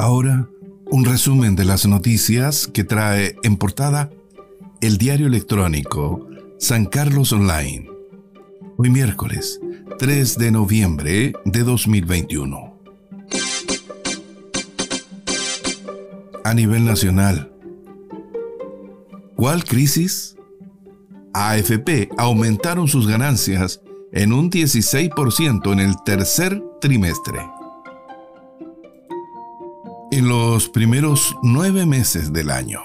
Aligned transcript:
Ahora, 0.00 0.48
un 0.92 1.04
resumen 1.04 1.56
de 1.56 1.64
las 1.64 1.84
noticias 1.84 2.68
que 2.72 2.84
trae 2.84 3.34
en 3.42 3.56
portada 3.56 4.10
el 4.80 4.96
diario 4.96 5.26
electrónico 5.26 6.28
San 6.56 6.86
Carlos 6.86 7.32
Online. 7.32 7.90
Hoy 8.76 8.90
miércoles 8.90 9.60
3 9.98 10.38
de 10.38 10.52
noviembre 10.52 11.32
de 11.44 11.62
2021. 11.64 12.78
A 16.44 16.54
nivel 16.54 16.84
nacional, 16.84 17.52
¿cuál 19.34 19.64
crisis? 19.64 20.36
AFP 21.34 22.10
aumentaron 22.16 22.86
sus 22.86 23.08
ganancias 23.08 23.80
en 24.12 24.32
un 24.32 24.48
16% 24.48 25.72
en 25.72 25.80
el 25.80 25.96
tercer 26.04 26.62
trimestre. 26.80 27.57
En 30.18 30.26
los 30.26 30.68
primeros 30.68 31.36
nueve 31.44 31.86
meses 31.86 32.32
del 32.32 32.50
año, 32.50 32.80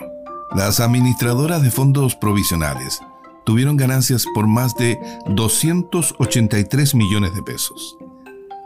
las 0.55 0.80
administradoras 0.80 1.64
de 1.64 1.72
fondos 1.72 2.16
provisionales 2.16 3.00
tuvieron 3.44 3.76
ganancias 3.76 4.28
por 4.36 4.46
más 4.46 4.76
de 4.76 5.00
283 5.32 6.94
millones 6.94 7.34
de 7.34 7.41
pesos. 7.41 7.98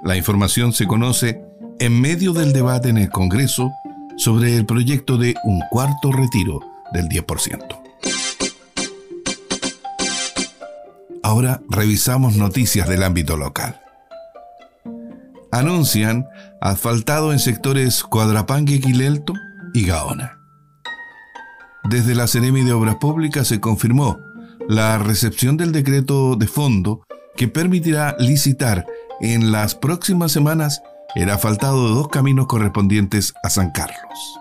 La 0.03 0.17
información 0.17 0.73
se 0.73 0.85
conoce 0.85 1.41
en 1.79 2.01
medio 2.01 2.33
del 2.33 2.51
debate 2.51 2.89
en 2.89 2.97
el 2.97 3.09
Congreso 3.09 3.71
sobre 4.17 4.57
el 4.57 4.65
proyecto 4.65 5.17
de 5.17 5.33
un 5.45 5.61
cuarto 5.71 6.11
retiro 6.11 6.59
del 6.91 7.07
10%. 7.07 7.81
Ahora 11.23 11.61
revisamos 11.69 12.35
noticias 12.35 12.89
del 12.89 13.03
ámbito 13.03 13.37
local. 13.37 13.79
Anuncian 15.57 16.27
asfaltado 16.61 17.33
en 17.33 17.39
sectores 17.39 18.03
Cuadrapangue, 18.03 18.79
Quilelto 18.79 19.33
y 19.73 19.85
Gaona. 19.85 20.37
Desde 21.89 22.13
la 22.13 22.27
Ceremi 22.27 22.63
de 22.63 22.73
Obras 22.73 22.97
Públicas 22.97 23.47
se 23.47 23.59
confirmó 23.59 24.19
la 24.69 24.99
recepción 24.99 25.57
del 25.57 25.71
decreto 25.71 26.35
de 26.35 26.45
fondo 26.45 27.01
que 27.35 27.47
permitirá 27.47 28.15
licitar 28.19 28.85
en 29.19 29.51
las 29.51 29.73
próximas 29.73 30.31
semanas 30.31 30.83
el 31.15 31.31
asfaltado 31.31 31.87
de 31.87 31.95
dos 31.95 32.09
caminos 32.09 32.45
correspondientes 32.45 33.33
a 33.43 33.49
San 33.49 33.71
Carlos. 33.71 34.39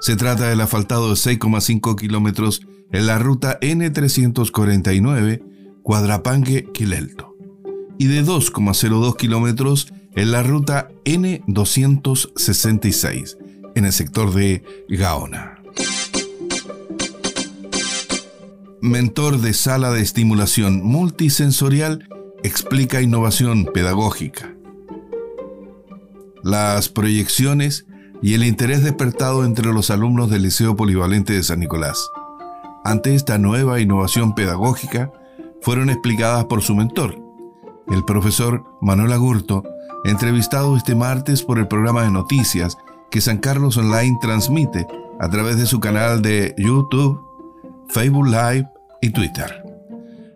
Se 0.00 0.16
trata 0.16 0.48
del 0.48 0.62
asfaltado 0.62 1.10
de 1.10 1.14
6,5 1.14 1.94
kilómetros 1.94 2.62
en 2.90 3.06
la 3.06 3.18
ruta 3.18 3.60
N349 3.60 5.42
Cuadrapangue-Quilelto 5.82 7.36
y 7.98 8.06
de 8.06 8.24
2,02 8.24 9.14
kilómetros 9.16 9.92
en 10.14 10.32
la 10.32 10.42
ruta 10.42 10.90
N266 11.04 13.36
en 13.74 13.84
el 13.84 13.92
sector 13.92 14.32
de 14.34 14.64
Gaona. 14.88 15.58
Mentor 18.80 19.38
de 19.38 19.52
sala 19.54 19.92
de 19.92 20.02
estimulación 20.02 20.82
multisensorial 20.82 22.08
explica 22.42 23.00
innovación 23.00 23.66
pedagógica. 23.72 24.52
Las 26.42 26.88
proyecciones 26.88 27.86
y 28.20 28.34
el 28.34 28.42
interés 28.44 28.82
despertado 28.82 29.44
entre 29.44 29.72
los 29.72 29.90
alumnos 29.90 30.28
del 30.30 30.42
Liceo 30.42 30.74
Polivalente 30.76 31.32
de 31.32 31.44
San 31.44 31.60
Nicolás. 31.60 32.10
Ante 32.84 33.14
esta 33.14 33.38
nueva 33.38 33.80
innovación 33.80 34.34
pedagógica, 34.34 35.12
fueron 35.60 35.88
explicadas 35.88 36.46
por 36.46 36.62
su 36.62 36.74
mentor, 36.74 37.16
el 37.88 38.04
profesor 38.04 38.64
Manuel 38.80 39.12
Agurto, 39.12 39.62
entrevistado 40.04 40.76
este 40.76 40.94
martes 40.94 41.42
por 41.42 41.58
el 41.58 41.68
programa 41.68 42.02
de 42.02 42.10
noticias 42.10 42.76
que 43.10 43.20
San 43.20 43.38
Carlos 43.38 43.76
Online 43.76 44.18
transmite 44.20 44.86
a 45.20 45.28
través 45.28 45.58
de 45.58 45.66
su 45.66 45.80
canal 45.80 46.22
de 46.22 46.54
YouTube, 46.58 47.20
Facebook 47.88 48.26
Live 48.26 48.68
y 49.00 49.10
Twitter. 49.10 49.62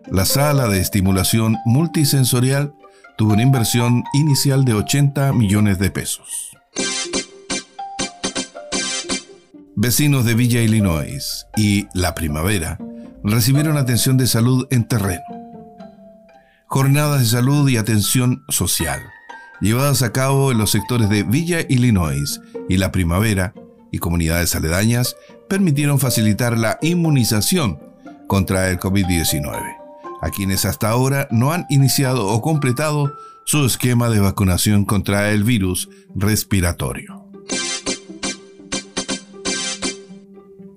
La 0.09 0.25
sala 0.25 0.67
de 0.67 0.79
estimulación 0.79 1.57
multisensorial 1.65 2.73
tuvo 3.17 3.33
una 3.33 3.41
inversión 3.41 4.03
inicial 4.13 4.63
de 4.63 4.73
80 4.73 5.33
millones 5.33 5.79
de 5.79 5.91
pesos. 5.91 6.51
Vecinos 9.75 10.25
de 10.25 10.33
Villa 10.33 10.61
Illinois 10.61 11.45
y 11.57 11.87
La 11.93 12.15
Primavera 12.15 12.77
recibieron 13.23 13.77
atención 13.77 14.17
de 14.17 14.27
salud 14.27 14.67
en 14.69 14.87
terreno. 14.87 15.23
Jornadas 16.67 17.19
de 17.19 17.25
salud 17.25 17.67
y 17.69 17.77
atención 17.77 18.43
social, 18.49 19.01
llevadas 19.61 20.01
a 20.03 20.11
cabo 20.11 20.51
en 20.51 20.57
los 20.57 20.71
sectores 20.71 21.09
de 21.09 21.23
Villa 21.23 21.61
Illinois 21.67 22.39
y 22.69 22.77
La 22.77 22.91
Primavera 22.91 23.53
y 23.91 23.99
comunidades 23.99 24.55
aledañas, 24.55 25.15
permitieron 25.47 25.99
facilitar 25.99 26.57
la 26.57 26.77
inmunización 26.81 27.79
contra 28.27 28.69
el 28.69 28.79
COVID-19 28.79 29.77
a 30.21 30.29
quienes 30.29 30.65
hasta 30.65 30.89
ahora 30.89 31.27
no 31.31 31.51
han 31.51 31.65
iniciado 31.69 32.27
o 32.27 32.41
completado 32.41 33.13
su 33.45 33.65
esquema 33.65 34.09
de 34.09 34.19
vacunación 34.19 34.85
contra 34.85 35.31
el 35.31 35.43
virus 35.43 35.89
respiratorio. 36.15 37.25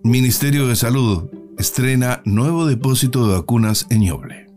Ministerio 0.03 0.67
de 0.67 0.77
Salud 0.77 1.31
estrena 1.59 2.23
nuevo 2.25 2.67
depósito 2.67 3.27
de 3.27 3.35
vacunas 3.35 3.87
en 3.91 4.01
Ñoble. 4.01 4.50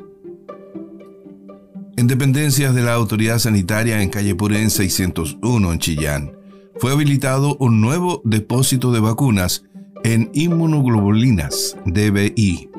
En 1.96 2.08
dependencias 2.08 2.74
de 2.74 2.82
la 2.82 2.94
autoridad 2.94 3.38
sanitaria 3.38 4.02
en 4.02 4.10
calle 4.10 4.34
Purén 4.34 4.72
601 4.72 5.74
en 5.74 5.80
Chillán, 5.80 6.32
fue 6.78 6.92
habilitado 6.92 7.56
un 7.60 7.82
nuevo 7.82 8.22
depósito 8.26 8.92
de 8.92 9.00
vacunas 9.00 9.64
en 10.04 10.32
inmunoglobulinas 10.34 11.78
DBI 11.86 12.70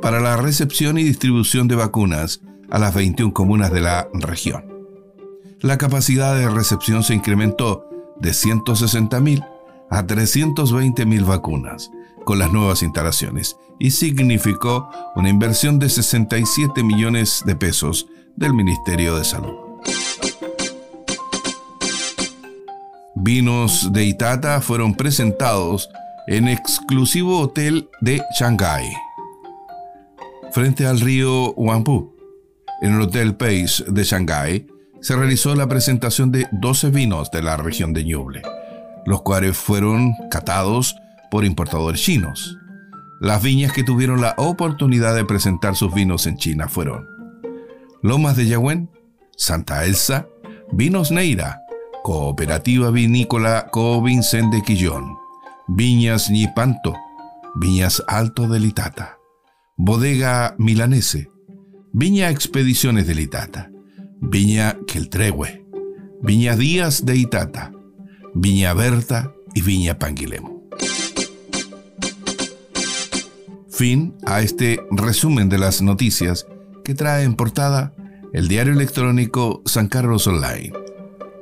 para 0.00 0.20
la 0.20 0.36
recepción 0.36 0.96
y 0.96 1.02
distribución 1.02 1.66
de 1.66 1.74
vacunas 1.74 2.40
a 2.70 2.78
las 2.78 2.94
21 2.94 3.34
comunas 3.34 3.72
de 3.72 3.80
la 3.80 4.08
región. 4.14 4.64
La 5.60 5.76
capacidad 5.76 6.36
de 6.36 6.48
recepción 6.48 7.02
se 7.02 7.14
incrementó 7.14 7.84
de 8.20 8.30
160.000 8.30 9.44
a 9.90 10.06
320.000 10.06 11.26
vacunas 11.26 11.90
con 12.24 12.38
las 12.38 12.52
nuevas 12.52 12.82
instalaciones 12.82 13.56
y 13.80 13.90
significó 13.90 14.88
una 15.16 15.28
inversión 15.28 15.80
de 15.80 15.88
67 15.88 16.84
millones 16.84 17.42
de 17.44 17.56
pesos 17.56 18.06
del 18.36 18.54
Ministerio 18.54 19.16
de 19.16 19.24
Salud. 19.24 19.54
Vinos 23.14 23.92
de 23.92 24.04
Itata 24.04 24.60
fueron 24.60 24.94
presentados 24.94 25.88
en 26.26 26.48
exclusivo 26.48 27.40
hotel 27.40 27.88
de 28.00 28.22
Shanghái, 28.38 28.92
frente 30.52 30.86
al 30.86 31.00
río 31.00 31.52
Huangpu. 31.52 32.16
En 32.80 32.94
el 32.94 33.00
Hotel 33.02 33.36
Pace 33.36 33.84
de 33.86 34.02
Shanghái 34.02 34.66
se 35.00 35.14
realizó 35.14 35.54
la 35.54 35.68
presentación 35.68 36.32
de 36.32 36.48
12 36.52 36.90
vinos 36.90 37.30
de 37.30 37.42
la 37.42 37.56
región 37.56 37.92
de 37.92 38.04
Ñuble, 38.04 38.42
los 39.06 39.22
cuales 39.22 39.56
fueron 39.56 40.14
catados 40.30 40.96
por 41.30 41.44
importadores 41.44 42.00
chinos. 42.00 42.58
Las 43.20 43.40
viñas 43.40 43.72
que 43.72 43.84
tuvieron 43.84 44.20
la 44.20 44.34
oportunidad 44.36 45.14
de 45.14 45.24
presentar 45.24 45.76
sus 45.76 45.94
vinos 45.94 46.26
en 46.26 46.36
China 46.38 46.66
fueron 46.66 47.08
Lomas 48.02 48.36
de 48.36 48.46
Yagüen, 48.46 48.90
Santa 49.36 49.84
Elsa, 49.84 50.26
Vinos 50.72 51.12
Neira, 51.12 51.62
Cooperativa 52.02 52.90
Vinícola 52.90 53.68
Co 53.70 54.02
Vincent 54.02 54.52
de 54.52 54.60
Quillón, 54.62 55.16
Viñas 55.68 56.28
Ñipanto, 56.28 56.96
Viñas 57.54 58.02
Alto 58.08 58.48
de 58.48 58.58
Litata, 58.58 59.18
Bodega 59.76 60.56
Milanese, 60.58 61.30
Viña 61.92 62.30
Expediciones 62.30 63.06
de 63.06 63.14
Litata, 63.14 63.70
Viña 64.20 64.78
Queltregue, 64.88 65.64
Viña 66.20 66.56
Díaz 66.56 67.06
de 67.06 67.16
Itata, 67.16 67.70
Viña 68.34 68.74
Berta 68.74 69.32
y 69.54 69.62
Viña 69.62 70.00
Panguilemo. 70.00 70.64
Fin 73.70 74.16
a 74.26 74.40
este 74.42 74.80
resumen 74.90 75.48
de 75.48 75.58
las 75.58 75.82
noticias 75.82 76.46
que 76.84 76.94
trae 76.94 77.24
en 77.24 77.34
portada 77.34 77.94
el 78.32 78.48
diario 78.48 78.72
electrónico 78.72 79.62
San 79.66 79.88
Carlos 79.88 80.26
Online. 80.26 80.72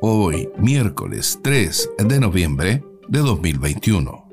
Hoy, 0.01 0.49
miércoles 0.59 1.39
3 1.43 1.91
de 1.99 2.21
noviembre 2.21 2.85
de 3.09 3.19
2021. 3.21 4.30